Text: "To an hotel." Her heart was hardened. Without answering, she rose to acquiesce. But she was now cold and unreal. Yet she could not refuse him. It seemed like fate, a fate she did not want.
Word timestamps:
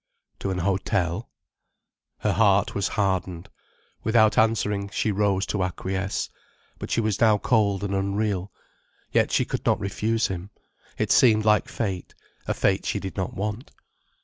"To 0.39 0.49
an 0.49 0.57
hotel." 0.57 1.29
Her 2.21 2.31
heart 2.31 2.73
was 2.73 2.87
hardened. 2.87 3.49
Without 4.03 4.35
answering, 4.35 4.89
she 4.89 5.11
rose 5.11 5.45
to 5.45 5.61
acquiesce. 5.63 6.27
But 6.79 6.89
she 6.89 6.99
was 7.01 7.21
now 7.21 7.37
cold 7.37 7.83
and 7.83 7.93
unreal. 7.93 8.51
Yet 9.11 9.31
she 9.31 9.45
could 9.45 9.63
not 9.63 9.79
refuse 9.79 10.25
him. 10.25 10.49
It 10.97 11.11
seemed 11.11 11.45
like 11.45 11.67
fate, 11.69 12.15
a 12.47 12.55
fate 12.55 12.87
she 12.87 12.99
did 12.99 13.15
not 13.15 13.35
want. 13.35 13.69